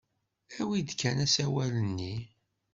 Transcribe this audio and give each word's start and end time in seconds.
Awi-d 0.59 0.89
kan 0.99 1.17
asawal-nni. 1.25 2.15